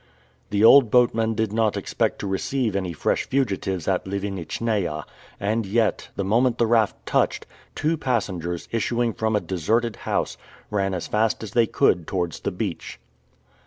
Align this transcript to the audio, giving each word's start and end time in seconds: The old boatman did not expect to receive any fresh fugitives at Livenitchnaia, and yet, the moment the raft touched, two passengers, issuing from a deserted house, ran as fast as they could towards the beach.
The 0.49 0.63
old 0.63 0.89
boatman 0.89 1.35
did 1.35 1.53
not 1.53 1.77
expect 1.77 2.17
to 2.21 2.27
receive 2.27 2.75
any 2.75 2.91
fresh 2.91 3.25
fugitives 3.25 3.87
at 3.87 4.07
Livenitchnaia, 4.07 5.03
and 5.39 5.63
yet, 5.63 6.09
the 6.15 6.23
moment 6.23 6.57
the 6.57 6.65
raft 6.65 6.95
touched, 7.05 7.45
two 7.75 7.97
passengers, 7.97 8.67
issuing 8.71 9.13
from 9.13 9.35
a 9.35 9.39
deserted 9.39 9.97
house, 9.97 10.37
ran 10.71 10.95
as 10.95 11.05
fast 11.05 11.43
as 11.43 11.51
they 11.51 11.67
could 11.67 12.07
towards 12.07 12.39
the 12.39 12.51
beach. 12.51 12.97